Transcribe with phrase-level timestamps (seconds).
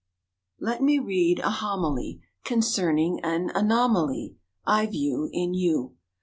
[0.59, 4.35] Let me read a homily Concerning an anomaly
[4.65, 5.95] I view In you.